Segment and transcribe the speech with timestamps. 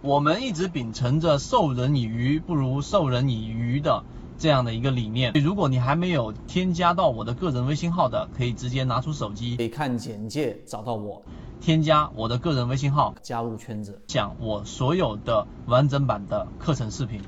[0.00, 4.04] 我们一直秉承着授人以鱼不如授人以渔的
[4.38, 5.32] 这样的一个理念。
[5.42, 11.20] 如果你还没有添加到我的个人微信号的，可以直接拿出手机，可以看简介找到我，
[11.60, 17.20] 添加我的个人微信号，加入圈子，讲我所有的完整版的课程视频。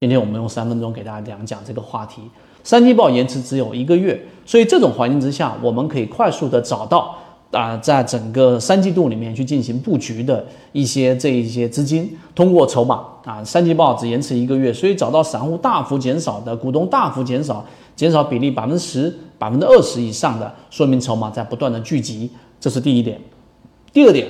[0.00, 2.30] 今天我们用三分钟给大家讲讲这个话题。
[2.62, 7.18] 三季报延迟只有一个月，所以这种环境之下，我们可以快速的找到。
[7.54, 23.20] 啊，在整个三季度里面去进行布局的一些这一些资金，通过筹码啊，三季报只延迟一个月，所以找到散户大幅减少的，股东大幅减少，减少比例百分之十、百分之二十以上的，说明筹码在不断的聚集，这是第一点。
[23.92, 24.26] 第二点，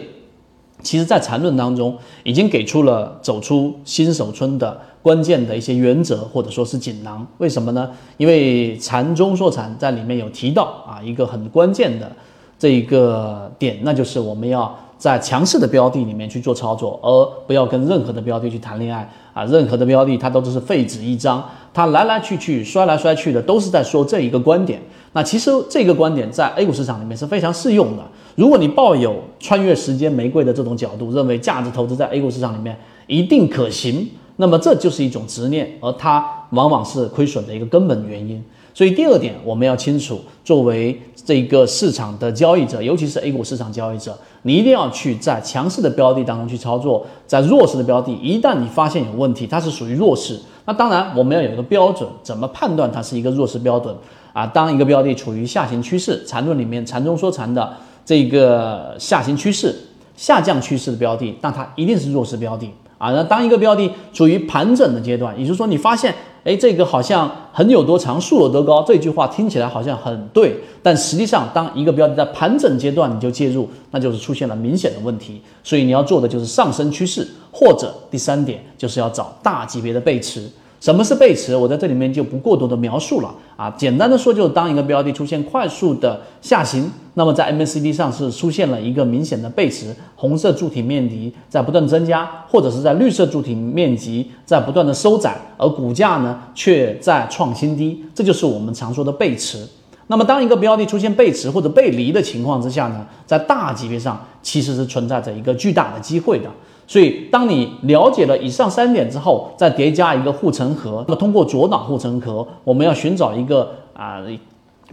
[0.83, 7.27] 其实在缠论当中已经给出了走出新手村的关键的一些原则或者说是锦囊。
[7.39, 7.91] 为什么呢？
[8.19, 12.13] 因为禅中说禅在里面有提到啊，一个很关键的。
[12.59, 19.45] 这一个点，那就是我们要在强势的标的里面去做操作，而不要跟任何的标的去谈恋爱啊！
[19.45, 24.81] 任何的标的它都只是废纸一张，它来来去去、摔来摔去的，都是在说这一个观点。
[25.13, 28.03] 那其实这个观点在 A 股市场里面是非常适用的。
[28.35, 38.43] 如果你抱有穿越时间玫瑰的这种角度，认为价值投资在 A 股市场里面一定可行，那么这就是一种执念，而它往往是亏损的一个根本原因。
[38.75, 53.95] 所以第二点，我们要清楚，作为这个市场的交易者，尤其是 A 股市场交易者，你一定要去在强势的标的当中去操作，在弱势的标的，一旦你发现有问题，它是属于弱势，那当然我们要有一个标准，怎么判断它是一个弱势标准
[54.33, 54.45] 啊？
[54.45, 57.73] 当一个标的处于下行趋势，缠论里面缠中说禅的
[58.05, 59.73] 这个下行趋势、
[60.17, 63.13] 下降趋势的标的，那它一定是弱势标的啊。
[63.13, 66.13] 那当一个标的处于盘整的阶段，也就是说你发现。
[66.45, 75.41] 哎，这个好像横有多长，竖有多高，这句话听起来好像很对，但实际上，当一个标的在盘整阶段你就介入，那就是出现了明显的问题。
[75.63, 80.51] 所以你要做的就是上升趋势，或者第三点就是要找大级别的背驰。
[80.85, 81.57] 什么是背驰？
[81.57, 83.71] 我在这里面就不过多的描述了啊。
[83.71, 99.67] 简单的说，就是当一个标的出现快速的下行，那么在 MACD 上是出现了一个明显的背驰，红色柱体面积在不断增加，或者是在绿色柱体面积在不断的收窄，而股价呢却在创新低，这就是我们常说的背驰。
[100.09, 106.51] 那么当一个标的出现背驰或者背离的情况之下呢，在大级别上其实是存在着一个巨大的机会的。
[106.87, 111.05] 所以，当你了解了以上三点之后，再叠加一个护城河。
[111.09, 114.23] 那么，通过左脑护城河，我们要寻找一个啊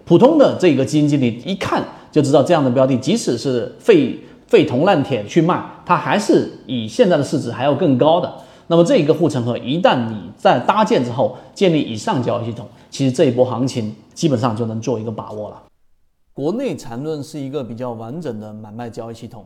[0.06, 8.34] 普通的这个基金经理，一看就知道这样的标的，即使是废废铜烂铁去卖，它还是以现在的市值还要更高的。
[8.68, 15.62] 那么，这一个护城河一旦你在搭建之后，建立以上交易系统，其实这一波行情基本上就能做一个把握了。
[16.34, 19.46] 国内缠论是一个比较完整的买卖交易系统。